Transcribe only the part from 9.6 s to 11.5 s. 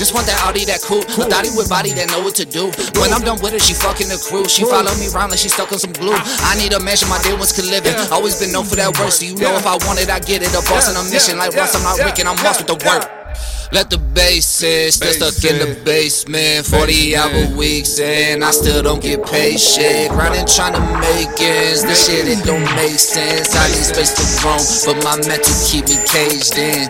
if I want it, I get it. A boss on a mission,